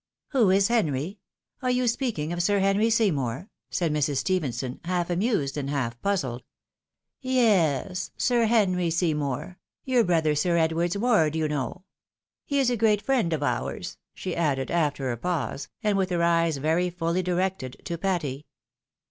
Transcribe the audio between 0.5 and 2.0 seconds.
Henry? Are you